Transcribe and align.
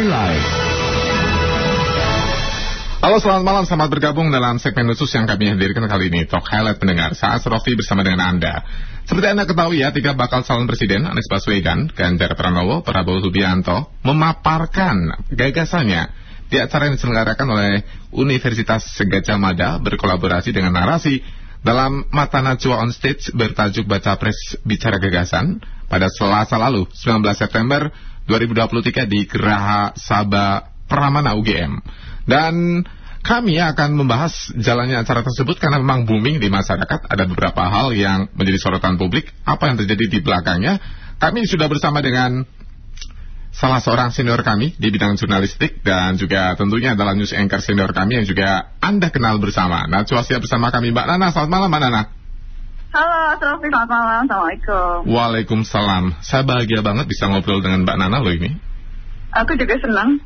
Highlight. 0.00 0.44
Halo 3.04 3.20
selamat 3.20 3.44
malam, 3.44 3.64
selamat 3.68 3.88
bergabung 3.92 4.32
dalam 4.32 4.56
segmen 4.56 4.88
khusus 4.96 5.12
yang 5.12 5.28
kami 5.28 5.52
hadirkan 5.52 5.84
kali 5.84 6.08
ini. 6.08 6.24
Talk 6.24 6.48
Highlight 6.48 6.80
pendengar, 6.80 7.12
saat 7.12 7.44
Rofi 7.44 7.76
bersama 7.76 8.00
dengan 8.00 8.24
Anda. 8.24 8.64
Seperti 9.04 9.28
Anda 9.28 9.44
ketahui 9.44 9.84
ya, 9.84 9.92
tiga 9.92 10.16
bakal 10.16 10.40
calon 10.40 10.64
presiden 10.64 11.04
Anies 11.04 11.28
Baswedan, 11.28 11.92
Ganjar 11.92 12.32
Pranowo, 12.32 12.80
Prabowo 12.80 13.20
Subianto 13.20 13.92
Memaparkan 14.00 15.28
gagasannya 15.36 16.08
di 16.48 16.56
acara 16.56 16.88
yang 16.88 16.96
diselenggarakan 16.96 17.46
oleh 17.52 17.84
Universitas 18.16 18.88
Gajah 19.04 19.36
Mada 19.36 19.76
Berkolaborasi 19.84 20.56
dengan 20.56 20.80
narasi 20.80 21.20
dalam 21.60 22.08
Mata 22.08 22.40
Najwa 22.40 22.80
on 22.80 22.88
Stage 22.88 23.36
bertajuk 23.36 23.84
Baca 23.84 24.16
Pres 24.16 24.64
Bicara 24.64 24.96
Gagasan 24.96 25.60
Pada 25.92 26.08
selasa 26.08 26.56
lalu, 26.56 26.88
19 26.88 27.20
September 27.36 27.92
2023 28.30 29.10
di 29.10 29.26
Geraha 29.26 29.90
Sabah 29.98 30.86
Pramana 30.86 31.34
UGM 31.34 31.82
dan 32.30 32.86
kami 33.20 33.60
akan 33.60 34.00
membahas 34.00 34.32
jalannya 34.56 34.96
acara 34.96 35.20
tersebut 35.20 35.60
karena 35.60 35.76
memang 35.76 36.08
booming 36.08 36.40
di 36.40 36.48
masyarakat. 36.48 37.04
Ada 37.04 37.28
beberapa 37.28 37.68
hal 37.68 37.92
yang 37.92 38.32
menjadi 38.32 38.56
sorotan 38.56 38.96
publik. 38.96 39.28
Apa 39.44 39.68
yang 39.68 39.76
terjadi 39.76 40.08
di 40.08 40.18
belakangnya. 40.24 40.80
Kami 41.20 41.44
sudah 41.44 41.68
bersama 41.68 42.00
dengan 42.00 42.48
salah 43.52 43.82
seorang 43.84 44.08
senior 44.08 44.40
kami 44.40 44.72
di 44.80 44.88
bidang 44.88 45.20
jurnalistik 45.20 45.84
dan 45.84 46.16
juga 46.16 46.56
tentunya 46.56 46.96
adalah 46.96 47.12
news 47.12 47.36
anchor 47.36 47.60
senior 47.60 47.92
kami 47.92 48.22
yang 48.22 48.26
juga 48.26 48.72
Anda 48.80 49.12
kenal 49.12 49.36
bersama. 49.36 49.84
Nah, 49.84 50.08
cuaca 50.08 50.40
bersama 50.40 50.72
kami 50.72 50.96
Mbak 50.96 51.06
Nana. 51.12 51.28
Selamat 51.28 51.50
malam 51.52 51.68
Mbak 51.68 51.82
Nana. 51.84 52.19
Halo, 52.90 53.38
selamat 53.38 53.86
malam. 53.86 54.26
Assalamualaikum. 54.26 55.06
Waalaikumsalam. 55.06 56.04
Saya 56.26 56.42
bahagia 56.42 56.82
banget 56.82 57.06
bisa 57.06 57.30
ngobrol 57.30 57.62
dengan 57.62 57.86
Mbak 57.86 57.96
Nana 58.02 58.18
loh 58.18 58.34
ini. 58.34 58.50
Aku 59.30 59.54
juga 59.54 59.78
senang. 59.78 60.18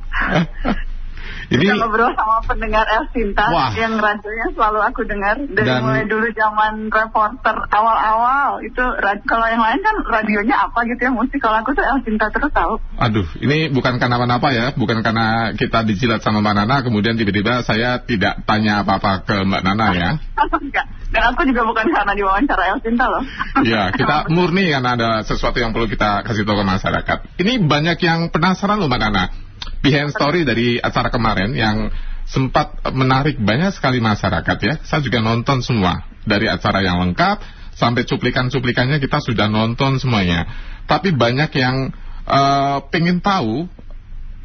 Ini 1.52 1.60
Kita 1.60 1.76
ngobrol 1.76 2.12
sama 2.16 2.40
pendengar 2.48 2.84
El 2.88 3.04
Sinta 3.12 3.46
Wah. 3.52 3.70
yang 3.76 4.00
radionya 4.00 4.48
selalu 4.56 4.80
aku 4.80 5.00
dengar 5.04 5.36
dari 5.44 5.68
Dan, 5.68 5.80
mulai 5.84 6.04
dulu 6.08 6.26
zaman 6.32 6.88
reporter 6.88 7.56
awal-awal 7.68 8.64
itu 8.64 8.84
kalau 9.28 9.46
yang 9.48 9.60
lain 9.60 9.80
kan 9.84 9.96
radionya 10.08 10.56
apa 10.68 10.88
gitu 10.88 11.00
ya 11.04 11.12
mesti 11.12 11.36
kalau 11.36 11.60
aku 11.60 11.76
tuh 11.76 11.84
El 11.84 12.00
Sinta 12.06 12.32
terus 12.32 12.48
tahu. 12.52 12.80
Aduh, 12.96 13.26
ini 13.44 13.68
bukan 13.68 14.00
karena 14.00 14.16
apa-apa 14.16 14.48
ya, 14.56 14.66
bukan 14.72 15.04
karena 15.04 15.52
kita 15.52 15.84
dijilat 15.84 16.24
sama 16.24 16.40
Mbak 16.40 16.54
Nana 16.64 16.76
kemudian 16.80 17.20
tiba-tiba 17.20 17.60
saya 17.66 18.00
tidak 18.00 18.40
tanya 18.48 18.80
apa-apa 18.80 19.26
ke 19.28 19.36
Mbak 19.44 19.62
Nana 19.64 19.86
ya. 19.92 20.10
Enggak. 20.64 20.86
Dan 21.14 21.30
aku 21.30 21.46
juga 21.46 21.62
bukan 21.62 21.86
karena 21.94 22.12
diwawancara 22.18 22.62
El 22.74 22.78
Sinta 22.82 23.06
loh. 23.06 23.22
Iya, 23.62 23.90
kita 23.98 24.32
murni 24.32 24.66
karena 24.72 24.90
ada 24.98 25.10
sesuatu 25.22 25.60
yang 25.60 25.70
perlu 25.70 25.86
kita 25.86 26.26
kasih 26.26 26.42
tahu 26.42 26.58
ke 26.58 26.66
masyarakat. 26.66 27.18
Ini 27.38 27.52
banyak 27.68 27.98
yang 28.02 28.32
penasaran 28.34 28.80
loh 28.80 28.90
Mbak 28.90 29.02
Nana 29.04 29.43
behind 29.84 30.08
story 30.16 30.48
dari 30.48 30.80
acara 30.80 31.12
kemarin 31.12 31.52
yang 31.52 31.92
sempat 32.24 32.80
menarik 32.96 33.36
banyak 33.36 33.76
sekali 33.76 34.00
masyarakat 34.00 34.58
ya. 34.64 34.74
Saya 34.88 35.04
juga 35.04 35.20
nonton 35.20 35.60
semua 35.60 36.08
dari 36.24 36.48
acara 36.48 36.80
yang 36.80 37.04
lengkap 37.04 37.44
sampai 37.76 38.08
cuplikan-cuplikannya 38.08 38.96
kita 38.96 39.20
sudah 39.20 39.52
nonton 39.52 40.00
semuanya. 40.00 40.48
Tapi 40.88 41.12
banyak 41.12 41.52
yang 41.52 41.92
uh, 42.24 42.80
pengen 42.88 43.20
tahu 43.20 43.68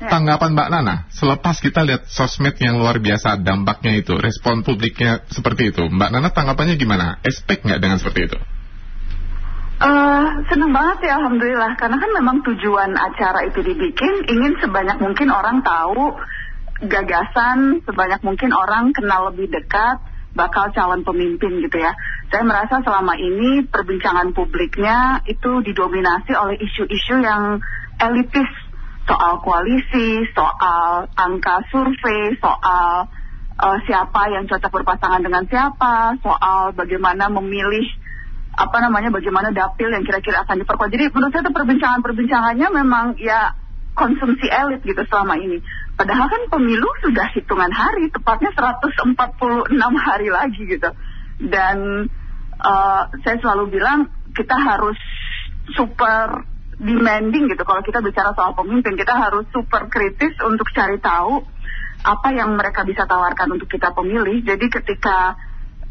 ya. 0.03 0.11
tanggapan 0.11 0.51
Mbak 0.59 0.69
Nana 0.75 0.95
selepas 1.15 1.55
kita 1.63 1.87
lihat 1.87 2.11
sosmed 2.11 2.59
yang 2.59 2.83
luar 2.83 2.99
biasa 2.99 3.39
dampaknya 3.39 3.95
itu, 4.03 4.19
respon 4.19 4.67
publiknya 4.67 5.23
seperti 5.31 5.71
itu. 5.71 5.87
Mbak 5.87 6.09
Nana 6.11 6.29
tanggapannya 6.35 6.75
gimana? 6.75 7.23
Expect 7.23 7.63
nggak 7.63 7.79
dengan 7.79 7.95
seperti 7.95 8.27
itu? 8.27 8.39
Uh, 9.79 10.43
senang 10.51 10.75
banget 10.75 11.07
ya 11.07 11.23
Alhamdulillah. 11.23 11.79
Karena 11.79 11.95
kan 12.03 12.11
memang 12.11 12.43
tujuan 12.43 12.99
acara 12.99 13.47
itu 13.47 13.63
dibikin 13.63 14.27
Ingin 14.27 14.59
sebanyak 14.59 14.99
mungkin 14.99 15.31
orang 15.31 15.63
tahu 15.63 16.19
Gagasan 16.83 17.87
Sebanyak 17.87 18.19
mungkin 18.27 18.51
orang 18.51 18.91
kenal 18.91 19.31
lebih 19.31 19.47
dekat 19.47 20.03
Bakal 20.35 20.75
calon 20.75 21.07
pemimpin 21.07 21.63
gitu 21.63 21.79
ya. 21.79 21.95
Saya 22.27 22.43
merasa 22.43 22.83
selama 22.83 23.15
ini 23.15 23.63
Perbincangan 23.71 24.35
publiknya 24.35 25.23
Itu 25.23 25.63
didominasi 25.63 26.35
oleh 26.35 26.59
isu-isu 26.59 27.23
yang 27.23 27.63
Elitis. 28.03 28.51
Soal 29.07 29.39
koalisi 29.39 30.27
Soal 30.35 31.07
angka 31.15 31.63
survei 31.71 32.35
Soal 32.35 33.07
uh, 33.55 33.77
siapa 33.87 34.27
yang 34.27 34.43
cocok 34.43 34.83
berpasangan 34.83 35.23
dengan 35.23 35.47
siapa 35.47 36.19
Soal 36.19 36.75
bagaimana 36.75 37.31
memilih 37.31 37.87
apa 38.59 38.77
namanya 38.83 39.07
bagaimana 39.07 39.55
dapil 39.55 39.87
yang 39.87 40.03
kira-kira 40.03 40.43
akan 40.43 40.59
diperkuat. 40.67 40.91
Jadi 40.91 41.15
menurut 41.15 41.31
saya 41.31 41.43
itu 41.47 41.53
perbincangan-perbincangannya 41.55 42.67
memang 42.75 43.05
ya 43.15 43.55
konsumsi 43.95 44.51
elit 44.51 44.83
gitu 44.83 44.99
selama 45.07 45.39
ini. 45.39 45.63
Padahal 45.95 46.27
kan 46.27 46.43
pemilu 46.51 46.87
sudah 46.99 47.27
hitungan 47.31 47.71
hari, 47.71 48.11
tepatnya 48.11 48.51
146 48.51 49.71
hari 49.79 50.27
lagi 50.27 50.61
gitu. 50.67 50.91
Dan 51.39 52.07
uh, 52.59 53.03
saya 53.23 53.37
selalu 53.39 53.79
bilang 53.79 54.11
kita 54.35 54.55
harus 54.59 54.99
super 55.71 56.43
demanding 56.79 57.47
gitu. 57.51 57.63
Kalau 57.63 57.79
kita 57.79 58.03
bicara 58.03 58.35
soal 58.35 58.55
pemimpin, 58.55 58.99
kita 58.99 59.15
harus 59.15 59.47
super 59.55 59.87
kritis 59.87 60.35
untuk 60.43 60.67
cari 60.75 60.99
tahu 60.99 61.43
apa 61.99 62.31
yang 62.31 62.55
mereka 62.55 62.87
bisa 62.87 63.03
tawarkan 63.03 63.59
untuk 63.59 63.67
kita 63.67 63.91
pemilih. 63.91 64.43
Jadi 64.43 64.67
ketika 64.71 65.35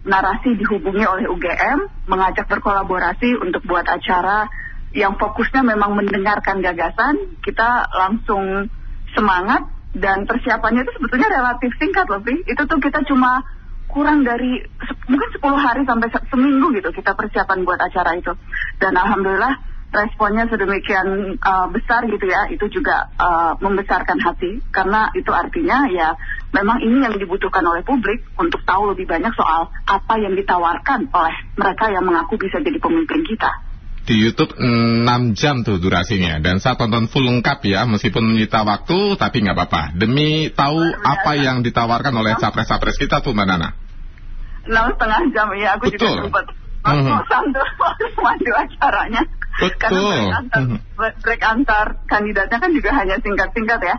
narasi 0.07 0.55
dihubungi 0.55 1.05
oleh 1.05 1.27
UGM 1.27 2.07
mengajak 2.07 2.47
berkolaborasi 2.47 3.39
untuk 3.43 3.67
buat 3.67 3.85
acara 3.87 4.47
yang 4.95 5.19
fokusnya 5.21 5.63
memang 5.67 5.99
mendengarkan 5.99 6.65
gagasan. 6.65 7.39
Kita 7.43 7.89
langsung 7.93 8.71
semangat 9.13 9.69
dan 9.97 10.29
persiapannya 10.29 10.85
itu 10.85 10.93
sebetulnya 11.01 11.29
relatif 11.33 11.71
singkat 11.81 12.07
lebih 12.13 12.45
itu 12.45 12.63
tuh 12.69 12.79
kita 12.79 13.03
cuma 13.09 13.43
kurang 13.89 14.21
dari 14.21 14.61
mungkin 15.09 15.29
10 15.33 15.41
hari 15.57 15.83
sampai 15.89 16.09
seminggu 16.29 16.77
gitu 16.77 16.93
kita 16.93 17.17
persiapan 17.17 17.65
buat 17.65 17.81
acara 17.81 18.17
itu. 18.17 18.33
Dan 18.79 18.95
alhamdulillah 18.95 19.55
responnya 19.89 20.45
sedemikian 20.53 21.41
uh, 21.41 21.67
besar 21.73 22.05
gitu 22.05 22.29
ya, 22.29 22.53
itu 22.53 22.69
juga 22.69 23.09
uh, 23.17 23.57
membesarkan 23.57 24.21
hati 24.21 24.61
karena 24.69 25.09
itu 25.17 25.33
artinya 25.33 25.89
ya 25.89 26.13
memang 26.53 26.85
ini 26.85 27.01
yang 27.05 27.17
dibutuhkan 27.17 27.65
oleh 27.65 27.81
publik 27.85 28.25
untuk 28.37 28.61
tahu 28.69 28.93
lebih 28.93 29.09
banyak 29.09 29.33
soal 29.33 29.73
apa 29.89 30.15
yang 30.21 30.37
ditawarkan 30.37 31.09
oleh 31.09 31.37
mereka 31.57 31.89
yang 31.89 32.05
mengaku 32.05 32.37
bisa 32.37 32.61
jadi 32.61 32.77
pemimpin 32.77 33.25
kita. 33.25 33.69
Di 34.09 34.17
YouTube 34.17 34.57
6 34.57 35.05
jam 35.37 35.61
tuh 35.69 35.77
durasinya 35.77 36.41
dan 36.41 36.65
saya 36.65 36.81
tonton 36.81 37.13
full 37.13 37.29
lengkap 37.29 37.61
ya 37.69 37.85
meskipun 37.85 38.25
menyita 38.25 38.65
waktu 38.65 39.21
tapi 39.21 39.45
nggak 39.45 39.53
apa-apa 39.53 39.83
demi 40.01 40.49
tahu 40.49 40.81
apa 40.97 41.37
yang 41.37 41.61
ditawarkan 41.61 42.17
oleh 42.17 42.33
capres-capres 42.41 42.97
kita 42.97 43.21
tuh 43.21 43.37
Mbak 43.37 43.47
Nana. 43.49 43.69
6 44.65 44.97
setengah 44.97 45.21
jam 45.33 45.49
ya 45.61 45.77
aku 45.77 45.93
Betul. 45.93 46.09
juga 46.09 46.25
sempat 46.25 46.45
ngos-ngosan 46.97 47.45
tuh 47.53 47.69
maju 48.25 48.51
acaranya. 48.57 49.23
Betul. 49.59 49.79
Karena 49.79 50.01
break 50.01 50.33
antar, 50.39 50.63
break 51.23 51.43
antar 51.43 51.87
kandidatnya 52.07 52.59
kan 52.63 52.71
juga 52.71 52.91
hanya 52.95 53.17
singkat-singkat 53.19 53.81
ya. 53.83 53.97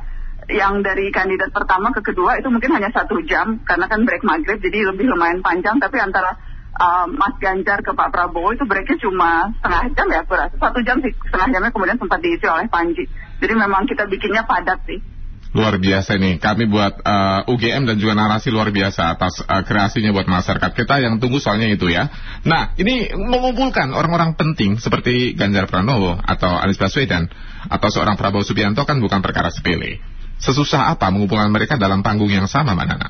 Yang 0.50 0.74
dari 0.82 1.06
kandidat 1.14 1.54
pertama 1.54 1.94
ke 1.94 2.02
kedua 2.02 2.42
itu 2.42 2.50
mungkin 2.50 2.74
hanya 2.74 2.90
satu 2.90 3.22
jam 3.28 3.62
karena 3.68 3.86
kan 3.86 4.02
break 4.02 4.26
maghrib 4.26 4.58
jadi 4.58 4.90
lebih 4.90 5.06
lumayan 5.06 5.46
panjang. 5.46 5.78
Tapi 5.78 6.00
antara 6.02 6.34
uh, 6.80 7.06
Mas 7.12 7.36
Ganjar 7.38 7.86
ke 7.86 7.92
Pak 7.94 8.10
Prabowo 8.10 8.56
itu 8.56 8.66
breaknya 8.66 8.98
cuma 8.98 9.54
setengah 9.60 9.84
jam 9.94 10.08
ya, 10.10 10.22
satu 10.58 10.80
jam 10.82 10.98
sih 11.06 11.14
setengah 11.14 11.48
jamnya 11.54 11.72
kemudian 11.76 12.00
sempat 12.02 12.20
diisi 12.24 12.46
oleh 12.50 12.66
Panji. 12.72 13.06
Jadi 13.40 13.54
memang 13.54 13.86
kita 13.86 14.10
bikinnya 14.10 14.48
padat 14.48 14.82
sih. 14.90 15.00
Luar 15.50 15.82
biasa 15.82 16.22
nih, 16.22 16.38
kami 16.38 16.70
buat 16.70 17.02
uh, 17.02 17.42
eh, 17.42 17.52
UGM 17.52 17.90
dan 17.90 17.98
juga 17.98 18.14
narasi 18.14 18.54
luar 18.54 18.70
biasa 18.70 19.18
atas 19.18 19.42
uh, 19.42 19.66
kreasinya 19.66 20.14
buat 20.14 20.30
masyarakat 20.30 20.78
kita 20.78 21.02
yang 21.02 21.18
tunggu 21.18 21.42
soalnya 21.42 21.74
itu 21.74 21.90
ya. 21.90 22.06
Nah, 22.46 22.78
ini 22.78 23.10
mengumpulkan 23.18 23.90
orang-orang 23.90 24.38
penting 24.38 24.78
seperti 24.78 25.34
Ganjar 25.34 25.66
Pranowo 25.66 26.22
atau 26.22 26.54
Anies 26.54 26.78
Baswedan 26.78 27.34
atau 27.66 27.90
seorang 27.90 28.14
Prabowo 28.14 28.46
Subianto 28.46 28.86
kan 28.86 29.02
bukan 29.02 29.26
perkara 29.26 29.50
sepele. 29.50 29.98
Sesusah 30.38 30.94
apa 30.94 31.10
mengumpulkan 31.10 31.50
mereka 31.50 31.82
dalam 31.82 32.06
panggung 32.06 32.30
yang 32.30 32.46
sama, 32.46 32.78
Mbak 32.78 32.86
Nana? 32.86 33.10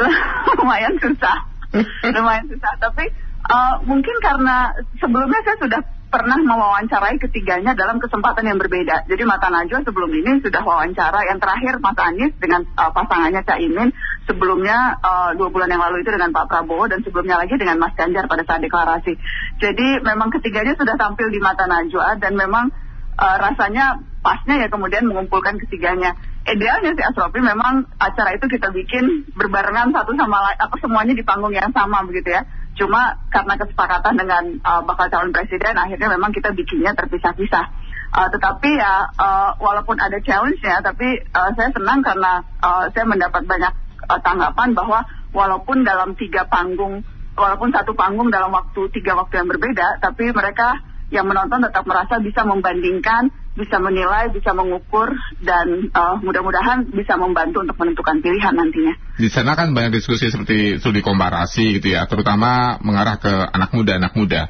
Lumayan 0.56 0.96
susah, 0.96 1.38
lumayan 2.16 2.48
susah. 2.48 2.72
Tapi 2.80 3.04
uh, 3.44 3.76
mungkin 3.84 4.16
karena 4.24 4.72
sebelumnya 4.96 5.44
saya 5.44 5.56
sudah 5.60 5.80
pernah 6.08 6.40
mewawancarai 6.40 7.20
ketiganya 7.20 7.76
dalam 7.76 8.00
kesempatan 8.00 8.48
yang 8.48 8.56
berbeda. 8.56 9.04
Jadi 9.04 9.22
Mata 9.28 9.52
Najwa 9.52 9.84
sebelum 9.84 10.08
ini 10.08 10.40
sudah 10.40 10.64
wawancara 10.64 11.28
yang 11.28 11.36
terakhir 11.36 11.76
Mas 11.84 11.98
Anies 12.00 12.32
dengan 12.40 12.64
uh, 12.80 12.88
pasangannya 12.96 13.44
Cak 13.44 13.60
Imin, 13.60 13.92
sebelumnya 14.24 14.96
uh, 15.04 15.36
dua 15.36 15.52
bulan 15.52 15.68
yang 15.68 15.84
lalu 15.84 16.00
itu 16.00 16.08
dengan 16.08 16.32
Pak 16.32 16.48
Prabowo 16.48 16.88
dan 16.88 17.04
sebelumnya 17.04 17.36
lagi 17.36 17.60
dengan 17.60 17.76
Mas 17.76 17.92
Ganjar 17.92 18.24
pada 18.24 18.40
saat 18.48 18.64
deklarasi. 18.64 19.20
Jadi 19.60 20.00
memang 20.00 20.32
ketiganya 20.32 20.72
sudah 20.80 20.96
tampil 20.96 21.28
di 21.28 21.40
Mata 21.44 21.68
Najwa 21.68 22.16
dan 22.16 22.32
memang 22.40 22.72
uh, 23.20 23.36
rasanya 23.36 24.00
pasnya 24.24 24.64
ya 24.64 24.68
kemudian 24.72 25.04
mengumpulkan 25.04 25.60
ketiganya. 25.60 26.16
Idealnya 26.48 26.96
sih 26.96 27.04
Asrofi 27.04 27.44
memang 27.44 27.84
acara 28.00 28.32
itu 28.32 28.48
kita 28.48 28.72
bikin 28.72 29.28
berbarengan 29.36 29.92
satu 29.92 30.16
sama 30.16 30.40
lain, 30.40 30.56
apa 30.56 30.76
semuanya 30.80 31.12
di 31.12 31.20
panggung 31.20 31.52
yang 31.52 31.68
sama 31.76 32.00
begitu 32.08 32.32
ya. 32.32 32.48
Cuma 32.78 33.18
karena 33.34 33.58
kesepakatan 33.58 34.14
dengan 34.14 34.44
uh, 34.62 34.86
bakal 34.86 35.10
calon 35.10 35.34
presiden, 35.34 35.74
akhirnya 35.74 36.14
memang 36.14 36.30
kita 36.30 36.54
bikinnya 36.54 36.94
terpisah-pisah. 36.94 37.66
Uh, 38.08 38.28
tetapi 38.32 38.70
ya 38.78 39.10
uh, 39.18 39.50
walaupun 39.58 39.98
ada 39.98 40.16
challenge-nya, 40.22 40.80
tapi 40.80 41.20
uh, 41.34 41.50
saya 41.58 41.74
senang 41.74 42.00
karena 42.00 42.46
uh, 42.62 42.86
saya 42.94 43.04
mendapat 43.04 43.44
banyak 43.44 43.72
uh, 44.06 44.20
tanggapan 44.22 44.72
bahwa 44.78 45.04
walaupun 45.34 45.82
dalam 45.82 46.14
tiga 46.14 46.46
panggung, 46.46 47.02
walaupun 47.34 47.74
satu 47.74 47.92
panggung 47.98 48.30
dalam 48.30 48.54
waktu 48.54 48.88
tiga 48.94 49.18
waktu 49.18 49.42
yang 49.42 49.50
berbeda, 49.50 49.98
tapi 50.00 50.30
mereka 50.30 50.78
yang 51.10 51.26
menonton 51.26 51.66
tetap 51.66 51.84
merasa 51.84 52.22
bisa 52.22 52.46
membandingkan, 52.46 53.28
bisa 53.58 53.82
menilai, 53.82 54.30
bisa 54.30 54.54
mengukur, 54.54 55.10
dan 55.42 55.90
uh, 55.90 56.16
mudah-mudahan 56.22 56.86
bisa 56.94 57.18
membantu 57.18 57.66
untuk 57.66 57.74
menentukan 57.74 58.22
pilihan 58.22 58.54
nantinya. 58.54 58.94
Di 59.18 59.26
sana 59.26 59.58
kan 59.58 59.74
banyak 59.74 59.98
diskusi 59.98 60.30
seperti 60.30 60.78
studi 60.78 61.02
komparasi 61.02 61.82
gitu 61.82 61.90
ya, 61.98 62.06
terutama 62.06 62.78
mengarah 62.78 63.18
ke 63.18 63.28
anak 63.28 63.74
muda, 63.74 63.98
anak 63.98 64.14
muda. 64.14 64.46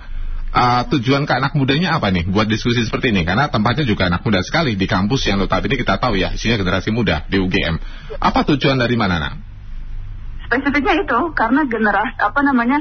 Uh, 0.48 0.80
tujuan 0.96 1.28
ke 1.28 1.32
anak 1.36 1.52
mudanya 1.56 2.00
apa 2.00 2.08
nih 2.08 2.24
buat 2.24 2.48
diskusi 2.48 2.80
seperti 2.84 3.12
ini? 3.12 3.24
Karena 3.24 3.52
tempatnya 3.52 3.84
juga 3.84 4.08
anak 4.08 4.24
muda 4.24 4.40
sekali 4.44 4.76
di 4.76 4.84
kampus 4.88 5.28
yang 5.28 5.40
notabene 5.40 5.76
kita 5.80 5.96
tahu 5.96 6.20
ya, 6.20 6.32
isinya 6.36 6.60
generasi 6.60 6.92
muda 6.92 7.24
di 7.32 7.40
UGM. 7.40 7.80
Apa 8.20 8.44
tujuan 8.44 8.76
dari 8.76 8.96
mana, 8.96 9.16
nak? 9.20 9.34
Spesifiknya 10.48 11.04
itu, 11.04 11.18
karena 11.36 11.64
generasi, 11.68 12.16
apa 12.20 12.40
namanya, 12.44 12.80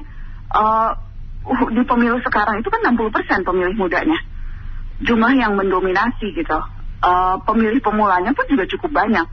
uh, 0.52 0.92
uh, 1.48 1.68
di 1.72 1.84
pemilu 1.88 2.20
sekarang 2.24 2.60
itu 2.60 2.68
kan 2.72 2.84
60% 2.96 3.48
pemilih 3.48 3.76
mudanya. 3.76 4.20
Jumlah 5.04 5.34
yang 5.38 5.54
mendominasi 5.54 6.34
gitu. 6.34 6.58
Uh, 6.98 7.38
pemilih 7.46 7.78
pemulanya 7.82 8.34
pun 8.34 8.50
juga 8.50 8.66
cukup 8.66 9.06
banyak. 9.06 9.28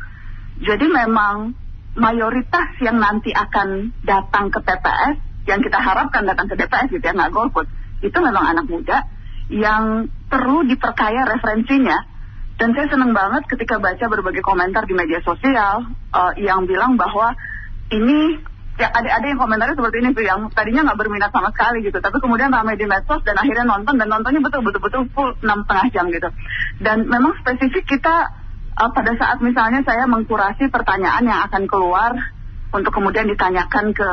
Jadi 0.61 0.87
memang 0.87 1.57
mayoritas 1.95 2.77
yang 2.83 3.01
nanti 3.01 3.31
akan 3.33 3.95
datang 4.05 4.51
ke 4.51 4.61
TPS, 4.61 5.17
yang 5.49 5.61
kita 5.65 5.79
harapkan 5.81 6.27
datang 6.27 6.51
ke 6.51 6.55
TPS 6.59 6.91
gitu 6.93 7.05
ya, 7.05 7.15
nggak 7.15 7.33
golput, 7.33 7.67
itu 8.03 8.19
memang 8.21 8.45
anak 8.53 8.67
muda 8.69 9.09
yang 9.49 10.09
perlu 10.29 10.67
diperkaya 10.67 11.25
referensinya. 11.25 11.97
Dan 12.55 12.71
saya 12.77 12.87
senang 12.87 13.11
banget 13.11 13.51
ketika 13.51 13.83
baca 13.83 14.05
berbagai 14.07 14.45
komentar 14.45 14.87
di 14.87 14.95
media 14.95 15.19
sosial 15.27 15.91
uh, 16.15 16.33
yang 16.39 16.71
bilang 16.71 16.95
bahwa 16.95 17.35
ini 17.91 18.39
ya 18.75 18.91
ada 18.91 19.07
ada 19.07 19.27
yang 19.27 19.39
komentarnya 19.39 19.79
seperti 19.79 19.97
ini 20.03 20.11
tuh 20.19 20.25
yang 20.27 20.51
tadinya 20.51 20.91
nggak 20.91 20.99
berminat 20.99 21.31
sama 21.31 21.55
sekali 21.55 21.87
gitu 21.87 21.99
tapi 22.03 22.19
kemudian 22.19 22.51
ramai 22.51 22.75
di 22.75 22.91
medsos 22.91 23.23
dan 23.23 23.39
akhirnya 23.39 23.63
nonton 23.71 23.95
dan 24.03 24.11
nontonnya 24.11 24.43
betul 24.43 24.67
betul 24.67 24.83
betul 24.83 25.03
full 25.15 25.31
enam 25.47 25.63
setengah 25.63 25.87
jam 25.95 26.05
gitu. 26.11 26.29
Dan 26.83 27.07
memang 27.07 27.39
spesifik 27.39 27.87
kita 27.87 28.35
uh, 28.75 28.91
pada 28.91 29.15
saat 29.15 29.39
misalnya 29.39 29.87
saya 29.87 30.11
mengkurasi 30.11 30.75
pertanyaan 30.75 31.23
yang 31.23 31.41
akan 31.47 31.71
keluar 31.71 32.19
untuk 32.75 32.91
kemudian 32.91 33.31
ditanyakan 33.31 33.95
ke 33.95 34.09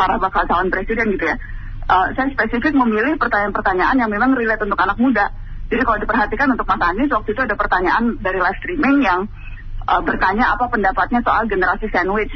para 0.00 0.16
bakal 0.16 0.48
calon 0.48 0.72
presiden 0.72 1.12
gitu 1.12 1.28
ya 1.28 1.36
uh, 1.86 2.06
saya 2.14 2.28
spesifik 2.34 2.74
memilih 2.74 3.16
pertanyaan-pertanyaan 3.16 3.96
yang 3.96 4.10
memang 4.10 4.34
relate 4.34 4.62
untuk 4.66 4.78
anak 4.78 4.98
muda. 4.98 5.30
Jadi 5.66 5.82
kalau 5.82 5.98
diperhatikan 5.98 6.46
untuk 6.54 6.66
Mas 6.66 6.82
Anies 6.82 7.10
waktu 7.10 7.34
itu 7.34 7.42
ada 7.42 7.58
pertanyaan 7.58 8.22
dari 8.22 8.38
live 8.38 8.58
streaming 8.62 9.02
yang 9.02 9.26
uh, 9.86 10.02
bertanya 10.02 10.54
apa 10.54 10.70
pendapatnya 10.70 11.20
soal 11.26 11.50
generasi 11.50 11.90
sandwich 11.90 12.30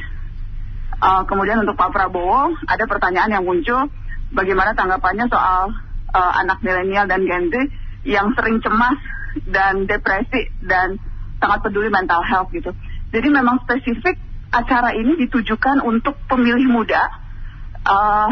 Uh, 1.00 1.24
kemudian 1.24 1.64
untuk 1.64 1.80
Pak 1.80 1.96
Prabowo 1.96 2.52
ada 2.68 2.84
pertanyaan 2.84 3.32
yang 3.32 3.44
muncul 3.48 3.88
bagaimana 4.36 4.76
tanggapannya 4.76 5.32
soal 5.32 5.72
uh, 6.12 6.32
anak 6.44 6.60
milenial 6.60 7.08
dan 7.08 7.24
Gen 7.24 7.48
Z 7.48 7.54
yang 8.04 8.36
sering 8.36 8.60
cemas 8.60 9.00
dan 9.48 9.88
depresi 9.88 10.52
dan 10.60 11.00
sangat 11.40 11.64
peduli 11.64 11.88
mental 11.88 12.20
health 12.20 12.52
gitu. 12.52 12.76
Jadi 13.10 13.28
memang 13.32 13.64
spesifik 13.64 14.20
acara 14.52 14.92
ini 14.92 15.16
ditujukan 15.24 15.80
untuk 15.86 16.18
pemilih 16.28 16.68
muda 16.68 17.00
uh, 17.86 18.30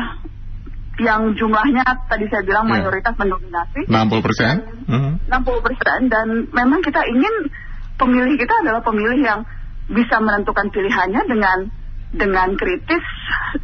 yang 0.98 1.38
jumlahnya 1.38 1.86
tadi 2.10 2.26
saya 2.26 2.42
bilang 2.42 2.66
yeah. 2.66 2.82
mayoritas 2.82 3.14
mendominasi 3.14 3.86
60 3.86 4.26
persen 4.26 4.54
mm 4.82 4.98
-hmm. 4.98 5.12
60 5.30 5.66
persen 5.66 5.98
dan 6.10 6.26
memang 6.50 6.82
kita 6.82 7.06
ingin 7.06 7.54
pemilih 7.94 8.34
kita 8.34 8.54
adalah 8.66 8.82
pemilih 8.82 9.22
yang 9.22 9.40
bisa 9.88 10.18
menentukan 10.18 10.74
pilihannya 10.74 11.22
dengan 11.30 11.70
dengan 12.12 12.56
kritis, 12.56 13.04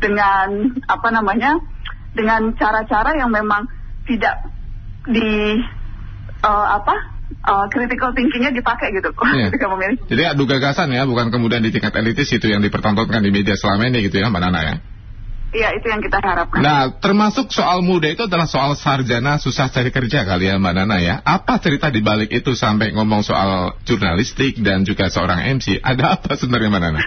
dengan 0.00 0.76
apa 0.84 1.08
namanya, 1.10 1.58
dengan 2.12 2.52
cara-cara 2.54 3.16
yang 3.16 3.32
memang 3.32 3.66
tidak 4.04 4.52
di 5.08 5.60
uh, 6.44 6.66
apa 6.80 6.94
uh, 7.44 7.66
critical 7.72 8.12
thinkingnya 8.12 8.52
dipakai 8.52 8.92
gitu 8.92 9.10
yeah. 9.32 9.48
ketika 9.48 9.66
memilih. 9.72 9.96
Jadi 10.08 10.22
adu 10.28 10.44
gagasan 10.44 10.92
ya, 10.92 11.08
bukan 11.08 11.32
kemudian 11.32 11.64
di 11.64 11.72
tingkat 11.72 11.96
elitis 11.96 12.28
itu 12.32 12.46
yang 12.48 12.60
dipertontonkan 12.60 13.24
di 13.24 13.30
media 13.32 13.56
selama 13.56 13.88
ini 13.88 14.04
gitu 14.06 14.20
ya, 14.20 14.28
Mbak 14.28 14.42
Nana 14.44 14.60
ya. 14.62 14.76
Iya, 15.54 15.70
itu 15.78 15.86
yang 15.86 16.02
kita 16.02 16.18
harapkan. 16.18 16.66
Nah, 16.66 16.98
termasuk 16.98 17.54
soal 17.54 17.78
muda 17.78 18.10
itu 18.10 18.26
adalah 18.26 18.50
soal 18.50 18.74
sarjana 18.74 19.38
susah 19.38 19.70
cari 19.70 19.94
kerja 19.94 20.26
kali 20.26 20.50
ya 20.50 20.58
Mbak 20.58 20.74
Nana 20.74 20.98
ya. 20.98 21.14
Apa 21.22 21.62
cerita 21.62 21.94
di 21.94 22.02
balik 22.02 22.34
itu 22.34 22.58
sampai 22.58 22.90
ngomong 22.90 23.22
soal 23.22 23.78
jurnalistik 23.86 24.58
dan 24.66 24.82
juga 24.82 25.06
seorang 25.06 25.46
MC? 25.54 25.78
Ada 25.78 26.18
apa 26.18 26.34
sebenarnya 26.34 26.74
Mbak 26.74 26.82
Nana? 26.82 27.00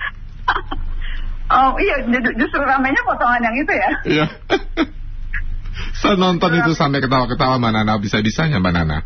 Oh 1.48 1.80
iya, 1.80 2.04
justru 2.36 2.60
ramainya 2.60 3.00
potongan 3.08 3.40
yang 3.40 3.56
itu 3.56 3.74
ya. 3.74 3.90
Iya. 4.04 4.26
Saya 6.02 6.16
nonton 6.18 6.52
itu 6.54 6.74
sampai 6.78 7.02
ketawa-ketawa 7.02 7.58
Mbak 7.58 7.72
Nana, 7.74 7.94
bisa-bisanya 8.02 8.62
Mbak 8.62 8.74
Nana. 8.74 8.98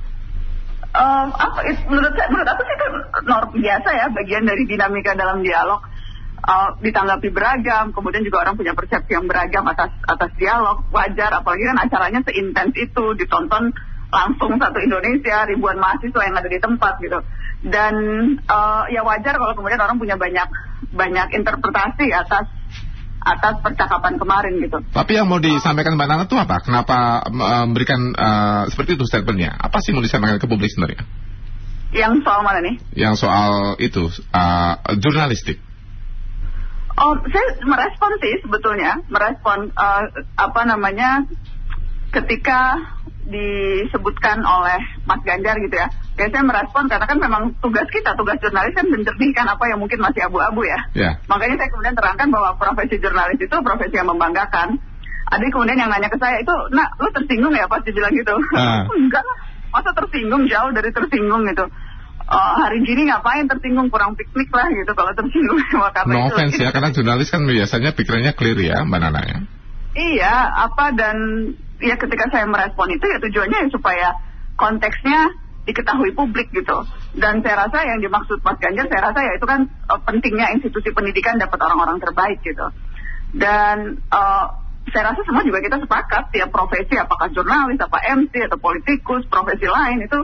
Um, 0.92 1.32
apa, 1.32 1.64
menurut, 1.88 2.12
saya, 2.20 2.28
menurut 2.28 2.52
aku 2.52 2.62
sih 2.68 2.76
itu 2.76 2.88
norm 3.24 3.50
biasa 3.56 3.90
ya, 3.96 4.06
bagian 4.12 4.44
dari 4.44 4.64
dinamika 4.68 5.16
dalam 5.16 5.40
dialog. 5.40 5.80
Uh, 6.42 6.74
ditanggapi 6.82 7.30
beragam, 7.30 7.94
kemudian 7.94 8.26
juga 8.26 8.42
orang 8.42 8.58
punya 8.58 8.74
persepsi 8.74 9.14
yang 9.14 9.30
beragam 9.30 9.62
atas 9.70 9.94
atas 10.10 10.34
dialog, 10.42 10.82
wajar, 10.90 11.30
apalagi 11.38 11.70
kan 11.70 11.78
acaranya 11.86 12.26
seintens 12.26 12.74
itu, 12.76 13.06
ditonton 13.14 13.78
langsung 14.12 14.60
satu 14.60 14.78
Indonesia, 14.84 15.48
ribuan 15.48 15.80
mahasiswa 15.80 16.22
yang 16.28 16.36
ada 16.36 16.50
di 16.52 16.60
tempat 16.60 17.00
gitu. 17.00 17.20
Dan 17.64 17.96
uh, 18.46 18.84
ya 18.92 19.02
wajar 19.08 19.40
kalau 19.40 19.56
kemudian 19.56 19.80
orang 19.80 19.98
punya 19.98 20.20
banyak 20.20 20.48
banyak 20.92 21.28
interpretasi 21.40 22.12
atas 22.12 22.52
atas 23.22 23.56
percakapan 23.62 24.18
kemarin 24.18 24.54
gitu. 24.60 24.82
Tapi 24.92 25.12
yang 25.14 25.30
mau 25.30 25.38
disampaikan 25.38 25.94
Mbak 25.94 26.08
Nana 26.10 26.26
itu 26.26 26.36
apa? 26.36 26.58
Kenapa 26.66 27.22
memberikan 27.30 28.18
uh, 28.18 28.64
seperti 28.68 28.98
itu 28.98 29.06
statementnya? 29.06 29.54
Apa 29.56 29.80
sih 29.80 29.94
mau 29.94 30.02
disampaikan 30.02 30.42
ke 30.42 30.50
publik 30.50 30.74
sebenarnya? 30.74 31.06
Yang 31.94 32.26
soal 32.26 32.42
mana 32.42 32.60
nih? 32.66 32.76
Yang 32.98 33.16
soal 33.22 33.78
itu 33.78 34.10
uh, 34.34 34.74
jurnalistik. 34.98 35.62
Oh, 36.98 37.16
saya 37.18 37.46
merespon 37.64 38.12
sih 38.20 38.34
sebetulnya, 38.44 39.00
merespon 39.08 39.72
uh, 39.74 40.04
apa 40.36 40.62
namanya 40.68 41.24
ketika 42.12 42.78
disebutkan 43.32 44.44
oleh 44.44 44.80
Mas 45.08 45.24
Ganjar 45.24 45.56
gitu 45.64 45.76
ya. 45.76 45.88
Ya 46.20 46.28
saya 46.28 46.44
merespon 46.44 46.92
karena 46.92 47.08
kan 47.08 47.18
memang 47.18 47.44
tugas 47.64 47.88
kita, 47.90 48.14
tugas 48.20 48.38
jurnalis 48.44 48.76
kan 48.76 48.86
menjernihkan 48.92 49.48
apa 49.48 49.64
yang 49.72 49.80
mungkin 49.80 50.04
masih 50.04 50.28
abu-abu 50.28 50.68
ya. 50.68 50.80
Yeah. 50.94 51.14
Makanya 51.32 51.58
saya 51.58 51.70
kemudian 51.72 51.96
terangkan 51.96 52.28
bahwa 52.30 52.60
profesi 52.60 53.00
jurnalis 53.00 53.40
itu 53.40 53.56
profesi 53.64 53.96
yang 53.96 54.12
membanggakan. 54.12 54.78
Ada 55.32 55.48
kemudian 55.48 55.80
yang 55.80 55.88
nanya 55.88 56.12
ke 56.12 56.20
saya 56.20 56.44
itu, 56.44 56.52
nak 56.76 57.00
lu 57.00 57.08
tersinggung 57.16 57.56
ya 57.56 57.66
pas 57.72 57.80
dibilang 57.82 58.12
gitu. 58.12 58.36
Uh. 58.36 58.84
Enggak 59.00 59.24
masa 59.72 59.96
tersinggung 59.96 60.46
jauh 60.52 60.72
dari 60.76 60.92
tersinggung 60.92 61.48
gitu. 61.48 61.66
Uh, 62.32 62.54
hari 62.64 62.80
gini 62.88 63.12
ngapain 63.12 63.44
tersinggung 63.44 63.92
kurang 63.92 64.16
piknik 64.16 64.48
lah 64.56 64.68
gitu 64.72 64.92
kalau 64.96 65.12
tersinggung 65.12 65.60
karena 65.98 66.14
no 66.16 66.20
itu. 66.24 66.28
offense 66.32 66.56
ya 66.64 66.70
karena 66.72 66.96
jurnalis 66.96 67.28
kan 67.28 67.44
biasanya 67.44 67.92
pikirannya 67.92 68.32
clear 68.38 68.60
ya 68.60 68.78
mbak 68.88 69.00
Nana 69.04 69.22
ya. 69.26 69.38
Iya 69.92 70.36
apa 70.72 70.96
dan 70.96 71.18
ya 71.82 71.96
ketika 71.98 72.30
saya 72.30 72.46
merespon 72.46 72.94
itu 72.94 73.06
ya 73.10 73.18
tujuannya 73.20 73.58
ya 73.66 73.70
supaya 73.74 74.08
konteksnya 74.56 75.34
diketahui 75.66 76.14
publik 76.18 76.50
gitu. 76.54 76.86
Dan 77.14 77.46
saya 77.46 77.68
rasa 77.68 77.86
yang 77.86 78.02
dimaksud 78.02 78.42
Mas 78.42 78.58
Ganjar, 78.58 78.90
saya 78.90 79.02
rasa 79.12 79.20
ya 79.22 79.34
itu 79.38 79.46
kan 79.46 79.70
uh, 79.90 80.00
pentingnya 80.02 80.54
institusi 80.58 80.90
pendidikan 80.94 81.38
dapat 81.38 81.58
orang-orang 81.62 82.02
terbaik 82.02 82.42
gitu. 82.42 82.66
Dan 83.32 84.02
uh, 84.10 84.46
saya 84.90 85.14
rasa 85.14 85.22
semua 85.24 85.46
juga 85.46 85.62
kita 85.62 85.78
sepakat 85.78 86.34
tiap 86.34 86.50
profesi 86.50 86.98
apakah 86.98 87.30
jurnalis, 87.30 87.78
apa 87.78 87.98
MC 88.18 88.34
atau 88.50 88.58
politikus, 88.58 89.30
profesi 89.30 89.70
lain 89.70 90.02
itu 90.02 90.20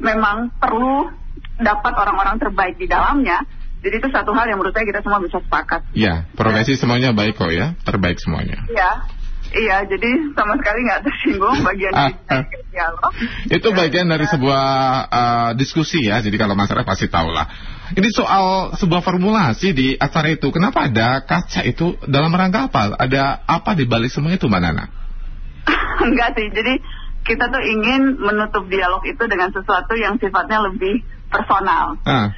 memang 0.00 0.56
perlu 0.56 1.12
dapat 1.60 1.92
orang-orang 1.92 2.40
terbaik 2.40 2.80
di 2.80 2.88
dalamnya. 2.88 3.44
Jadi 3.78 3.94
itu 4.02 4.08
satu 4.10 4.34
hal 4.34 4.50
yang 4.50 4.58
menurut 4.58 4.74
saya 4.74 4.90
kita 4.90 5.06
semua 5.06 5.22
bisa 5.22 5.38
sepakat. 5.38 5.86
Iya, 5.94 6.26
profesi 6.34 6.74
semuanya 6.74 7.14
baik 7.14 7.38
kok 7.38 7.52
ya, 7.54 7.78
terbaik 7.86 8.18
semuanya. 8.18 8.66
Iya, 8.66 9.06
Iya, 9.48 9.88
jadi 9.88 10.10
sama 10.36 10.60
sekali 10.60 10.84
nggak 10.84 11.02
tersinggung 11.08 11.64
bagian 11.64 11.92
ah, 11.96 12.12
dari 12.28 12.60
dialog. 12.68 13.12
Itu 13.48 13.68
bagian 13.72 14.12
dari 14.12 14.28
sebuah 14.28 14.64
uh, 15.08 15.50
diskusi 15.56 16.04
ya, 16.04 16.20
jadi 16.20 16.36
kalau 16.36 16.52
masyarakat 16.52 16.84
pasti 16.84 17.08
tahu 17.08 17.32
lah. 17.32 17.48
Ini 17.96 18.08
soal 18.12 18.76
sebuah 18.76 19.00
formulasi 19.00 19.72
di 19.72 19.96
acara 19.96 20.28
itu, 20.28 20.52
kenapa 20.52 20.92
ada 20.92 21.24
kaca 21.24 21.64
itu 21.64 21.96
dalam 22.04 22.28
rangka 22.28 22.68
apa? 22.68 22.92
Ada 23.00 23.40
apa 23.48 23.72
di 23.72 23.88
balik 23.88 24.12
semua 24.12 24.36
itu, 24.36 24.44
Mbak 24.44 24.60
Nana? 24.60 24.84
Enggak 26.04 26.36
sih, 26.36 26.52
jadi 26.52 26.84
kita 27.24 27.48
tuh 27.48 27.62
ingin 27.64 28.20
menutup 28.20 28.68
dialog 28.68 29.00
itu 29.08 29.24
dengan 29.24 29.48
sesuatu 29.48 29.96
yang 29.96 30.20
sifatnya 30.20 30.60
lebih 30.68 31.00
personal. 31.32 31.96
Ah. 32.04 32.36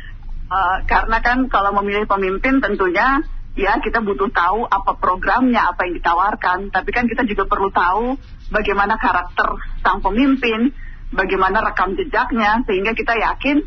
Uh, 0.50 0.82
karena 0.86 1.18
kan 1.22 1.46
kalau 1.46 1.74
memilih 1.78 2.10
pemimpin 2.10 2.58
tentunya 2.58 3.22
ya 3.58 3.82
kita 3.82 4.02
butuh 4.02 4.30
tahu 4.30 4.66
apa 4.66 4.94
programnya, 4.98 5.66
apa 5.66 5.86
yang 5.88 5.98
ditawarkan. 5.98 6.70
Tapi 6.70 6.90
kan 6.94 7.06
kita 7.10 7.26
juga 7.26 7.46
perlu 7.50 7.70
tahu 7.74 8.14
bagaimana 8.54 8.98
karakter 9.00 9.58
sang 9.82 10.02
pemimpin, 10.02 10.70
bagaimana 11.10 11.62
rekam 11.64 11.98
jejaknya 11.98 12.62
sehingga 12.66 12.94
kita 12.94 13.14
yakin 13.18 13.66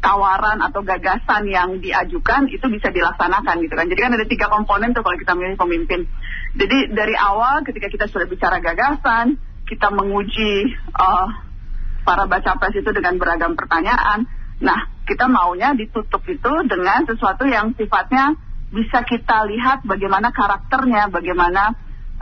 tawaran 0.00 0.64
atau 0.64 0.80
gagasan 0.80 1.44
yang 1.44 1.76
diajukan 1.78 2.48
itu 2.48 2.64
bisa 2.72 2.88
dilaksanakan 2.88 3.60
gitu 3.62 3.74
kan. 3.76 3.86
Jadi 3.86 4.00
kan 4.00 4.12
ada 4.16 4.26
tiga 4.26 4.46
komponen 4.48 4.96
tuh 4.96 5.04
kalau 5.04 5.16
kita 5.20 5.36
milih 5.36 5.60
pemimpin. 5.60 6.08
Jadi 6.56 6.90
dari 6.90 7.14
awal 7.14 7.62
ketika 7.62 7.92
kita 7.92 8.08
sudah 8.08 8.26
bicara 8.26 8.58
gagasan, 8.58 9.36
kita 9.68 9.92
menguji 9.92 10.72
uh, 10.96 11.28
para 12.02 12.24
baca 12.26 12.58
pres 12.58 12.74
itu 12.80 12.90
dengan 12.90 13.20
beragam 13.20 13.54
pertanyaan. 13.54 14.26
Nah, 14.60 14.88
kita 15.06 15.28
maunya 15.28 15.72
ditutup 15.76 16.24
itu 16.26 16.52
dengan 16.66 17.06
sesuatu 17.06 17.46
yang 17.46 17.76
sifatnya 17.76 18.34
bisa 18.70 19.02
kita 19.02 19.46
lihat 19.50 19.82
bagaimana 19.82 20.30
karakternya, 20.30 21.10
bagaimana 21.10 21.74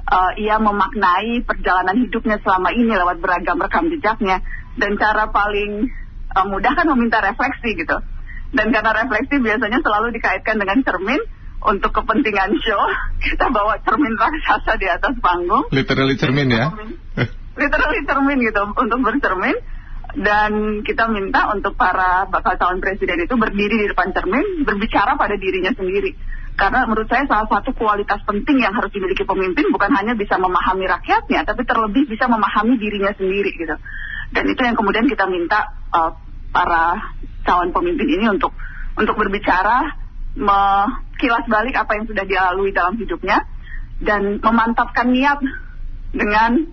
uh, 0.09 0.33
ia 0.41 0.57
memaknai 0.57 1.45
perjalanan 1.45 1.97
hidupnya 2.01 2.41
selama 2.41 2.73
ini 2.73 2.93
lewat 2.93 3.21
beragam 3.21 3.61
rekam 3.61 3.93
jejaknya. 3.93 4.41
Dan 4.79 4.97
cara 4.97 5.29
paling 5.29 5.93
uh, 6.33 6.47
mudah 6.49 6.73
kan 6.73 6.89
meminta 6.89 7.21
refleksi 7.21 7.77
gitu. 7.77 8.01
Dan 8.49 8.73
karena 8.73 8.97
refleksi 9.05 9.37
biasanya 9.45 9.85
selalu 9.85 10.17
dikaitkan 10.17 10.57
dengan 10.57 10.81
cermin, 10.81 11.21
untuk 11.59 11.91
kepentingan 11.91 12.55
show, 12.63 12.83
kita 13.25 13.51
bawa 13.51 13.83
cermin 13.83 14.15
raksasa 14.15 14.79
di 14.79 14.87
atas 14.87 15.15
panggung. 15.19 15.67
Literally 15.75 16.15
cermin 16.15 16.49
ya? 16.51 16.71
Literally 17.61 18.01
cermin 18.07 18.39
gitu, 18.47 18.63
untuk 18.79 18.99
bercermin. 19.03 19.57
Dan 20.09 20.81
kita 20.89 21.05
minta 21.13 21.53
untuk 21.53 21.77
para 21.77 22.25
bakal 22.33 22.57
calon 22.57 22.81
presiden 22.81 23.29
itu 23.29 23.37
berdiri 23.37 23.85
di 23.85 23.87
depan 23.93 24.09
cermin, 24.17 24.65
berbicara 24.65 25.21
pada 25.21 25.37
dirinya 25.37 25.69
sendiri. 25.77 26.17
Karena 26.59 26.91
menurut 26.91 27.07
saya 27.07 27.23
salah 27.31 27.47
satu 27.47 27.71
kualitas 27.71 28.19
penting 28.27 28.59
yang 28.59 28.75
harus 28.75 28.91
dimiliki 28.91 29.23
pemimpin 29.23 29.71
bukan 29.71 29.95
hanya 29.95 30.19
bisa 30.19 30.35
memahami 30.43 30.91
rakyatnya, 30.91 31.47
tapi 31.47 31.63
terlebih 31.63 32.11
bisa 32.11 32.27
memahami 32.27 32.75
dirinya 32.83 33.15
sendiri 33.15 33.55
gitu. 33.55 33.79
Dan 34.35 34.45
itu 34.51 34.61
yang 34.67 34.75
kemudian 34.75 35.07
kita 35.07 35.31
minta 35.31 35.71
uh, 35.95 36.19
para 36.51 37.15
calon 37.47 37.71
pemimpin 37.71 38.11
ini 38.11 38.27
untuk 38.27 38.51
untuk 38.99 39.15
berbicara, 39.15 39.95
kilas 41.23 41.45
balik 41.47 41.79
apa 41.79 41.95
yang 41.95 42.11
sudah 42.11 42.27
dilalui 42.27 42.75
dalam 42.75 42.99
hidupnya, 42.99 43.47
dan 44.03 44.43
memantapkan 44.43 45.15
niat 45.15 45.39
dengan 46.11 46.67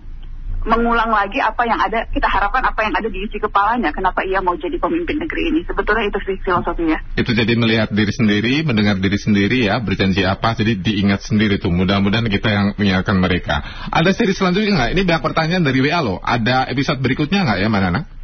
mengulang 0.66 1.14
lagi 1.14 1.38
apa 1.38 1.62
yang 1.62 1.78
ada 1.78 2.10
kita 2.10 2.26
harapkan 2.26 2.66
apa 2.66 2.80
yang 2.82 2.94
ada 2.98 3.06
di 3.06 3.22
isi 3.22 3.38
kepalanya. 3.38 3.94
Kenapa 3.94 4.26
ia 4.26 4.42
mau 4.42 4.58
jadi 4.58 4.76
pemimpin 4.82 5.22
negeri 5.22 5.54
ini? 5.54 5.60
Sebetulnya 5.62 6.10
itu 6.10 6.18
sih 6.26 6.36
filosofinya. 6.42 6.98
Itu 7.14 7.30
jadi 7.32 7.54
melihat 7.54 7.94
diri 7.94 8.10
sendiri 8.10 8.66
mendengar 8.66 8.98
diri 8.98 9.16
sendiri 9.16 9.70
ya 9.70 9.78
berjanji 9.78 10.26
apa 10.26 10.58
jadi 10.58 10.74
diingat 10.74 11.22
sendiri 11.22 11.62
tuh. 11.62 11.70
Mudah-mudahan 11.70 12.26
kita 12.26 12.48
yang 12.50 12.66
mengingatkan 12.74 13.16
mereka. 13.22 13.62
Ada 13.94 14.10
seri 14.10 14.34
selanjutnya 14.34 14.74
nggak? 14.74 14.90
Ini 14.98 15.02
banyak 15.06 15.22
pertanyaan 15.22 15.62
dari 15.62 15.78
WA 15.80 16.02
lo 16.02 16.18
ada 16.18 16.66
episode 16.66 16.98
berikutnya 16.98 17.46
nggak 17.46 17.58
ya 17.62 17.70
Manana 17.70 18.16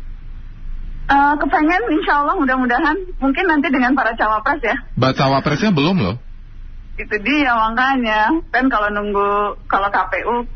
Uh, 1.12 1.34
kepengen 1.34 1.82
insya 1.98 2.24
Allah 2.24 2.38
mudah-mudahan. 2.38 2.96
Mungkin 3.18 3.44
nanti 3.44 3.68
dengan 3.68 3.92
para 3.92 4.14
cawapres 4.14 4.62
ya. 4.62 4.80
Baca 4.94 5.12
cawapresnya 5.18 5.74
belum 5.74 5.98
loh. 5.98 6.16
Itu 6.96 7.16
dia 7.20 7.52
makanya. 7.52 8.32
Kan 8.54 8.70
kalau 8.70 8.88
nunggu 8.88 9.60
kalau 9.66 9.90
KPU 9.90 10.46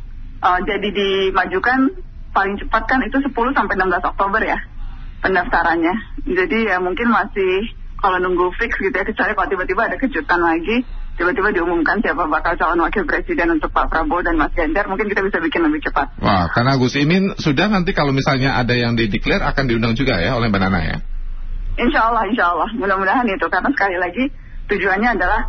uh, 0.43 0.61
jadi 0.65 0.89
dimajukan 0.91 1.93
paling 2.37 2.57
cepat 2.61 2.83
kan 2.85 3.01
itu 3.05 3.17
10 3.21 3.33
sampai 3.33 3.75
16 3.81 4.11
Oktober 4.13 4.43
ya 4.45 4.59
pendaftarannya. 5.25 5.95
Jadi 6.29 6.69
ya 6.69 6.77
mungkin 6.83 7.09
masih 7.09 7.73
kalau 7.97 8.21
nunggu 8.21 8.53
fix 8.61 8.77
gitu 8.77 8.93
ya 8.93 9.05
kecuali 9.09 9.33
kalau 9.33 9.49
tiba-tiba 9.49 9.83
ada 9.89 9.97
kejutan 9.97 10.41
lagi 10.45 10.85
tiba-tiba 11.17 11.49
diumumkan 11.49 11.97
siapa 12.05 12.29
bakal 12.29 12.61
calon 12.61 12.85
wakil 12.85 13.09
presiden 13.09 13.57
untuk 13.57 13.73
Pak 13.73 13.89
Prabowo 13.89 14.21
dan 14.21 14.37
Mas 14.37 14.53
Ganjar 14.53 14.85
mungkin 14.85 15.09
kita 15.09 15.25
bisa 15.25 15.41
bikin 15.41 15.65
lebih 15.65 15.81
cepat. 15.89 16.13
Wah, 16.21 16.53
karena 16.53 16.77
Gus 16.77 16.93
Imin 17.01 17.33
sudah 17.41 17.73
nanti 17.73 17.97
kalau 17.97 18.13
misalnya 18.13 18.61
ada 18.61 18.77
yang 18.77 18.95
dideklar 19.01 19.41
akan 19.41 19.65
diundang 19.65 19.97
juga 19.97 20.21
ya 20.21 20.37
oleh 20.37 20.53
Mbak 20.53 20.61
Nana 20.61 20.81
ya? 20.85 20.97
Insya 21.81 22.13
Allah, 22.13 22.29
insya 22.29 22.53
Allah. 22.53 22.69
Mudah-mudahan 22.77 23.25
itu 23.33 23.47
karena 23.49 23.69
sekali 23.73 23.97
lagi 23.97 24.25
tujuannya 24.69 25.09
adalah 25.17 25.41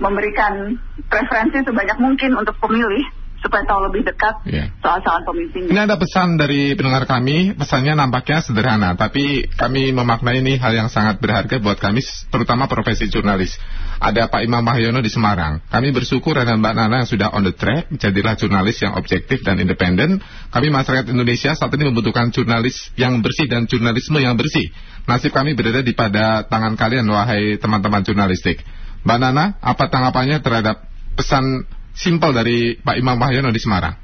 memberikan 0.00 0.80
preferensi 1.12 1.60
sebanyak 1.68 2.00
mungkin 2.00 2.40
untuk 2.40 2.56
pemilih 2.56 3.04
supaya 3.40 3.64
tahu 3.64 3.80
lebih 3.88 4.04
dekat 4.04 4.44
yeah. 4.44 4.68
soal 4.84 5.00
calon 5.00 5.24
pemimpin. 5.24 5.72
Ini 5.72 5.80
ada 5.88 5.96
pesan 5.96 6.36
dari 6.36 6.76
pendengar 6.76 7.08
kami, 7.08 7.56
pesannya 7.56 7.96
nampaknya 7.96 8.44
sederhana, 8.44 8.94
tapi 8.94 9.48
kami 9.56 9.96
memaknai 9.96 10.44
ini 10.44 10.60
hal 10.60 10.76
yang 10.76 10.88
sangat 10.92 11.18
berharga 11.18 11.56
buat 11.58 11.80
kami, 11.80 12.04
terutama 12.28 12.68
profesi 12.68 13.08
jurnalis. 13.08 13.56
Ada 14.00 14.32
Pak 14.32 14.44
Imam 14.44 14.64
Mahyono 14.64 15.04
di 15.04 15.12
Semarang. 15.12 15.60
Kami 15.68 15.92
bersyukur 15.92 16.32
ada 16.36 16.56
Mbak 16.56 16.72
Nana 16.72 17.04
yang 17.04 17.08
sudah 17.08 17.28
on 17.36 17.44
the 17.44 17.52
track, 17.52 17.92
jadilah 17.92 18.32
jurnalis 18.36 18.80
yang 18.80 18.96
objektif 18.96 19.44
dan 19.44 19.60
independen. 19.60 20.24
Kami 20.48 20.72
masyarakat 20.72 21.12
Indonesia 21.12 21.52
saat 21.52 21.72
ini 21.76 21.92
membutuhkan 21.92 22.32
jurnalis 22.32 22.92
yang 22.96 23.20
bersih 23.20 23.44
dan 23.48 23.68
jurnalisme 23.68 24.16
yang 24.16 24.40
bersih. 24.40 24.72
Nasib 25.04 25.36
kami 25.36 25.52
berada 25.52 25.84
di 25.84 25.92
pada 25.92 26.48
tangan 26.48 26.80
kalian, 26.80 27.04
wahai 27.12 27.60
teman-teman 27.60 28.00
jurnalistik. 28.00 28.64
Mbak 29.04 29.18
Nana, 29.20 29.56
apa 29.60 29.88
tanggapannya 29.88 30.40
terhadap 30.44 30.84
pesan 31.16 31.68
simpel 31.94 32.30
dari 32.34 32.78
Pak 32.78 32.96
Imam 32.96 33.18
Wahyono 33.18 33.50
di 33.50 33.60
Semarang. 33.60 33.94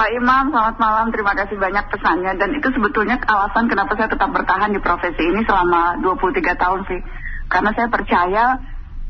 Pak 0.00 0.10
Imam, 0.16 0.48
selamat 0.48 0.76
malam. 0.80 1.06
Terima 1.12 1.36
kasih 1.36 1.60
banyak 1.60 1.84
pesannya. 1.92 2.32
Dan 2.40 2.56
itu 2.56 2.72
sebetulnya 2.72 3.20
alasan 3.20 3.68
kenapa 3.68 3.92
saya 4.00 4.08
tetap 4.08 4.32
bertahan 4.32 4.72
di 4.72 4.80
profesi 4.80 5.20
ini 5.20 5.44
selama 5.44 6.00
23 6.00 6.56
tahun 6.56 6.80
sih. 6.88 7.00
Karena 7.52 7.70
saya 7.76 7.88
percaya 7.92 8.44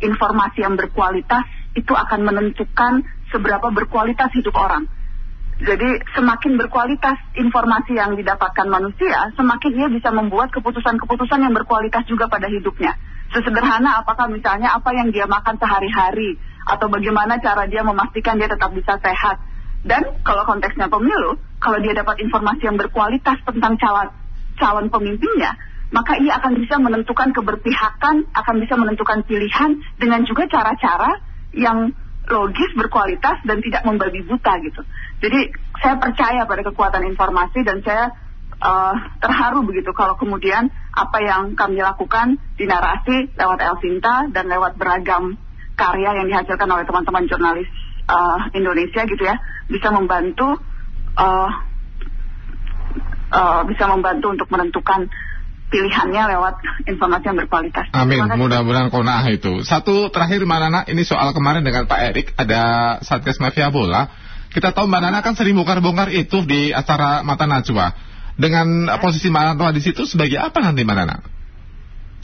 informasi 0.03 0.67
yang 0.67 0.75
berkualitas 0.75 1.47
itu 1.79 1.95
akan 1.95 2.27
menentukan 2.27 3.07
seberapa 3.31 3.71
berkualitas 3.71 4.35
hidup 4.35 4.57
orang. 4.59 4.91
Jadi 5.61 6.01
semakin 6.17 6.57
berkualitas 6.57 7.21
informasi 7.37 7.93
yang 7.93 8.17
didapatkan 8.17 8.65
manusia, 8.65 9.29
semakin 9.37 9.71
ia 9.77 9.89
bisa 9.93 10.09
membuat 10.09 10.49
keputusan-keputusan 10.57 11.45
yang 11.45 11.53
berkualitas 11.53 12.09
juga 12.09 12.33
pada 12.33 12.49
hidupnya. 12.49 12.97
Sesederhana 13.31 14.03
apakah 14.03 14.27
misalnya 14.27 14.75
apa 14.75 14.91
yang 14.91 15.15
dia 15.15 15.27
makan 15.31 15.55
sehari-hari, 15.59 16.35
atau 16.67 16.87
bagaimana 16.91 17.39
cara 17.39 17.67
dia 17.71 17.83
memastikan 17.87 18.37
dia 18.37 18.51
tetap 18.51 18.71
bisa 18.75 18.99
sehat. 19.01 19.39
Dan 19.81 20.21
kalau 20.27 20.45
konteksnya 20.45 20.93
pemilu, 20.93 21.41
kalau 21.57 21.81
dia 21.81 21.97
dapat 21.97 22.21
informasi 22.21 22.69
yang 22.69 22.77
berkualitas 22.77 23.41
tentang 23.49 23.81
calon 23.81 24.13
calon 24.61 24.93
pemimpinnya, 24.93 25.57
maka 25.89 26.21
ia 26.21 26.37
akan 26.37 26.53
bisa 26.61 26.77
menentukan 26.77 27.33
keberpihakan, 27.33 28.29
akan 28.31 28.57
bisa 28.61 28.75
menentukan 28.77 29.25
pilihan 29.25 29.81
dengan 29.97 30.21
juga 30.29 30.45
cara-cara 30.53 31.17
yang 31.57 31.97
logis, 32.29 32.71
berkualitas 32.77 33.43
dan 33.43 33.59
tidak 33.65 33.83
membabi 33.89 34.23
buta 34.23 34.53
gitu. 34.63 34.85
Jadi 35.25 35.51
saya 35.81 35.97
percaya 35.97 36.45
pada 36.45 36.63
kekuatan 36.63 37.09
informasi 37.11 37.65
dan 37.67 37.81
saya 37.83 38.13
uh, 38.61 38.95
terharu 39.19 39.65
begitu 39.65 39.91
kalau 39.97 40.15
kemudian 40.15 40.69
apa 40.93 41.19
yang 41.25 41.57
kami 41.57 41.81
lakukan 41.81 42.37
di 42.55 42.69
narasi 42.69 43.33
lewat 43.35 43.59
Elvinta 43.59 44.29
dan 44.31 44.47
lewat 44.47 44.77
beragam 44.77 45.35
karya 45.75 46.13
yang 46.21 46.27
dihasilkan 46.29 46.69
oleh 46.69 46.85
teman-teman 46.85 47.25
jurnalis 47.27 47.69
uh, 48.07 48.53
Indonesia 48.53 49.03
gitu 49.09 49.23
ya 49.25 49.41
bisa 49.67 49.89
membantu 49.91 50.61
uh, 51.17 51.51
uh, 53.33 53.61
bisa 53.65 53.89
membantu 53.89 54.37
untuk 54.37 54.49
menentukan 54.53 55.09
pilihannya 55.71 56.23
lewat 56.35 56.55
informasi 56.91 57.31
yang 57.31 57.39
berkualitas. 57.39 57.87
Amin. 57.95 58.27
Mudah-mudahan 58.27 58.91
konah 58.91 59.23
itu. 59.31 59.63
Satu 59.63 60.11
terakhir 60.11 60.43
Mbak 60.43 60.59
Nana, 60.67 60.81
ini 60.91 61.07
soal 61.07 61.31
kemarin 61.31 61.63
dengan 61.63 61.87
Pak 61.87 62.01
Erik 62.11 62.35
ada 62.35 62.99
Satgas 63.07 63.39
Mafia 63.39 63.71
Bola. 63.71 64.11
Kita 64.51 64.75
tahu 64.75 64.91
Mbak 64.91 65.01
Nana 65.01 65.19
kan 65.23 65.39
sering 65.39 65.55
bongkar-bongkar 65.55 66.11
itu 66.11 66.43
di 66.43 66.75
acara 66.75 67.23
Mata 67.23 67.47
Najwa. 67.47 68.10
Dengan 68.41 68.89
posisi 69.05 69.29
Mbak 69.29 69.43
Nana 69.53 69.69
di 69.77 69.85
situ 69.85 70.09
sebagai 70.09 70.41
apa 70.41 70.65
nanti 70.65 70.81
Mbak 70.81 70.97
Nana? 70.97 71.17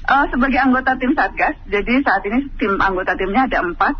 Uh, 0.06 0.24
sebagai 0.32 0.56
anggota 0.62 0.94
tim 0.96 1.12
Satgas, 1.12 1.58
jadi 1.66 1.98
saat 2.00 2.22
ini 2.24 2.48
tim 2.56 2.78
anggota 2.80 3.18
timnya 3.18 3.44
ada 3.44 3.60
empat. 3.60 3.94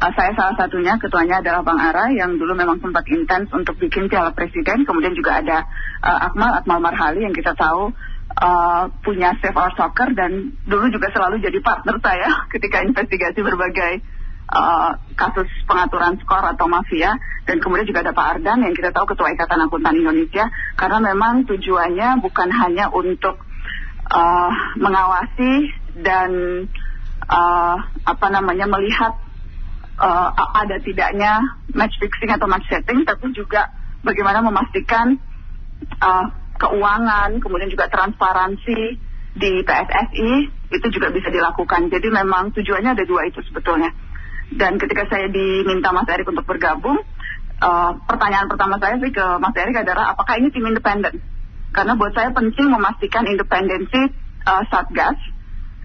Uh, 0.00 0.10
saya 0.16 0.32
salah 0.34 0.56
satunya, 0.56 0.96
ketuanya 0.96 1.44
adalah 1.44 1.60
Bang 1.62 1.78
Ara 1.78 2.10
yang 2.10 2.40
dulu 2.40 2.56
memang 2.56 2.80
sempat 2.80 3.04
intens 3.06 3.52
untuk 3.54 3.76
bikin 3.76 4.08
piala 4.08 4.32
presiden. 4.32 4.82
Kemudian 4.82 5.14
juga 5.14 5.38
ada 5.44 5.68
uh, 6.00 6.32
Akmal, 6.32 6.64
Akmal 6.64 6.80
Marhali 6.80 7.22
yang 7.22 7.36
kita 7.36 7.52
tahu 7.54 7.92
uh, 8.34 8.84
punya 9.04 9.36
Save 9.38 9.54
Our 9.54 9.76
Soccer 9.76 10.10
dan 10.16 10.56
dulu 10.64 10.90
juga 10.90 11.12
selalu 11.12 11.44
jadi 11.44 11.58
partner 11.60 12.00
saya 12.02 12.28
ketika 12.56 12.82
investigasi 12.82 13.38
berbagai 13.44 14.00
uh, 14.50 14.98
kasus 15.14 15.46
pengaturan 15.64 16.18
skor 16.20 16.42
atau 16.42 16.66
mafia. 16.66 17.14
Dan 17.46 17.62
kemudian 17.62 17.86
juga 17.86 18.02
ada 18.02 18.12
Pak 18.14 18.26
Ardan 18.36 18.66
yang 18.66 18.74
kita 18.74 18.90
tahu 18.90 19.14
Ketua 19.14 19.32
Ikatan 19.32 19.62
Akuntan 19.64 19.96
Indonesia. 19.96 20.50
Karena 20.74 20.98
memang 20.98 21.46
tujuannya 21.46 22.18
bukan 22.20 22.48
hanya 22.50 22.90
untuk 22.90 23.38
uh, 24.10 24.52
mengawasi 24.76 25.70
dan 26.02 26.30
uh, 27.30 27.76
apa 28.06 28.26
namanya 28.30 28.66
melihat 28.66 29.14
uh, 29.98 30.28
ada 30.34 30.82
tidaknya 30.82 31.60
match 31.70 31.96
fixing 32.02 32.30
atau 32.34 32.50
match 32.50 32.66
setting, 32.66 33.06
tapi 33.06 33.30
juga 33.32 33.70
bagaimana 34.02 34.42
memastikan 34.42 35.18
uh, 36.02 36.26
keuangan, 36.60 37.40
kemudian 37.40 37.72
juga 37.72 37.88
transparansi 37.88 38.78
di 39.30 39.52
PSSI 39.62 40.30
itu 40.70 40.86
juga 40.90 41.08
bisa 41.14 41.30
dilakukan. 41.30 41.88
Jadi 41.88 42.08
memang 42.10 42.50
tujuannya 42.52 42.98
ada 42.98 43.04
dua 43.06 43.26
itu 43.30 43.40
sebetulnya. 43.46 43.90
Dan 44.50 44.82
ketika 44.82 45.06
saya 45.06 45.30
diminta 45.30 45.94
Mas 45.94 46.10
Erik 46.10 46.26
untuk 46.26 46.42
bergabung, 46.42 46.98
uh, 47.62 47.90
pertanyaan 48.04 48.50
pertama 48.50 48.82
saya 48.82 48.98
sih 48.98 49.12
ke 49.14 49.24
Mas 49.38 49.54
Erik 49.54 49.78
adalah 49.78 50.14
apakah 50.16 50.40
ini 50.42 50.50
tim 50.50 50.66
independen? 50.66 51.22
Karena 51.70 51.94
buat 51.94 52.10
saya 52.10 52.34
penting 52.34 52.66
memastikan 52.66 53.30
independensi 53.30 54.10
uh, 54.42 54.62
Satgas 54.66 55.14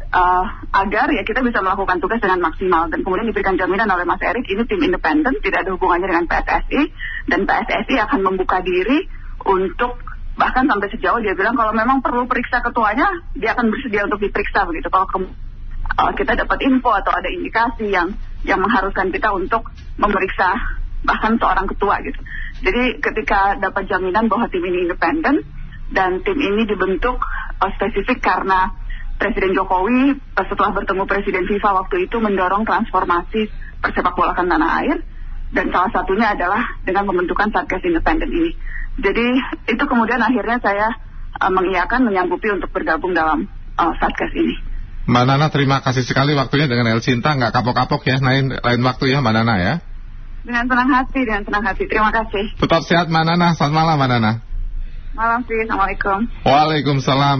uh, 0.09 0.45
agar 0.73 1.13
ya 1.13 1.21
kita 1.21 1.45
bisa 1.45 1.61
melakukan 1.61 2.01
tugas 2.01 2.17
dengan 2.17 2.41
maksimal. 2.41 2.89
Dan 2.89 3.05
kemudian 3.05 3.29
diberikan 3.29 3.53
jaminan 3.59 3.85
oleh 3.91 4.07
Mas 4.07 4.21
Erik 4.23 4.49
ini 4.49 4.65
tim 4.65 4.81
independen 4.81 5.37
tidak 5.45 5.67
ada 5.67 5.77
hubungannya 5.77 6.09
dengan 6.09 6.25
PSSI 6.25 6.81
dan 7.29 7.45
PSSI 7.45 7.95
akan 8.01 8.19
membuka 8.25 8.65
diri 8.65 9.05
untuk 9.45 10.01
bahkan 10.35 10.67
sampai 10.67 10.91
sejauh 10.91 11.23
dia 11.23 11.31
bilang 11.31 11.55
kalau 11.55 11.71
memang 11.71 12.03
perlu 12.03 12.27
periksa 12.27 12.59
ketuanya 12.59 13.07
dia 13.39 13.55
akan 13.55 13.71
bersedia 13.71 14.09
untuk 14.09 14.19
diperiksa 14.19 14.67
begitu. 14.67 14.89
Kalau 14.89 15.07
uh, 15.99 16.11
kita 16.13 16.35
dapat 16.35 16.59
info 16.63 16.91
atau 16.91 17.11
ada 17.15 17.29
indikasi 17.31 17.91
yang 17.91 18.15
yang 18.45 18.61
mengharuskan 18.61 19.09
kita 19.09 19.33
untuk 19.33 19.71
memeriksa 19.97 20.53
bahkan 21.05 21.37
seorang 21.37 21.65
ketua 21.69 22.01
gitu 22.03 22.19
jadi 22.63 22.97
ketika 23.03 23.59
dapat 23.59 23.85
jaminan 23.89 24.31
bahwa 24.31 24.47
tim 24.47 24.63
ini 24.63 24.89
independen 24.89 25.43
dan 25.93 26.23
tim 26.25 26.37
ini 26.39 26.65
dibentuk 26.65 27.19
uh, 27.61 27.71
spesifik 27.77 28.21
karena 28.23 28.73
Presiden 29.15 29.55
Jokowi 29.55 30.17
uh, 30.17 30.45
setelah 30.47 30.75
bertemu 30.75 31.03
Presiden 31.07 31.45
FIFA 31.47 31.85
waktu 31.85 32.09
itu 32.09 32.17
mendorong 32.19 32.67
transformasi 32.67 33.47
persepak 33.79 34.17
bolakan 34.17 34.49
tanah 34.49 34.71
air 34.83 34.97
dan 35.55 35.71
salah 35.71 35.91
satunya 35.93 36.35
adalah 36.35 36.61
dengan 36.83 37.05
pembentukan 37.05 37.53
Satgas 37.53 37.85
Independen 37.85 38.27
ini. 38.27 38.51
Jadi 38.99 39.25
itu 39.71 39.83
kemudian 39.87 40.19
akhirnya 40.19 40.57
saya 40.59 40.87
uh, 41.39 41.51
mengiyakan 41.53 42.07
menyanggupi 42.07 42.51
untuk 42.51 42.71
bergabung 42.75 43.15
dalam 43.15 43.47
uh, 43.77 43.93
Satgas 44.01 44.33
ini. 44.35 44.74
Mbak 45.05 45.23
Nana 45.29 45.47
terima 45.53 45.85
kasih 45.85 46.01
sekali 46.01 46.33
waktunya 46.33 46.65
dengan 46.65 46.89
El 46.89 47.01
Cinta 47.01 47.37
nggak 47.37 47.53
kapok-kapok 47.53 48.01
ya 48.09 48.17
lain 48.17 48.57
lain 48.57 48.81
waktu 48.81 49.13
ya 49.13 49.21
Mbak 49.21 49.33
Nana 49.37 49.55
ya. 49.61 49.73
Dengan 50.45 50.65
senang 50.65 50.89
hati, 50.89 51.19
dengan 51.25 51.41
senang 51.45 51.63
hati. 51.65 51.83
Terima 51.85 52.09
kasih. 52.09 52.57
Tetap 52.57 52.81
sehat 52.85 53.05
Mbak 53.13 53.23
Nana. 53.29 53.53
Selamat 53.53 53.73
malam 53.73 53.95
Mbak 54.01 54.09
Nana. 54.17 54.31
Malam 55.15 55.39
sih, 55.47 55.55
Assalamualaikum. 55.63 56.19
Waalaikumsalam. 56.43 57.39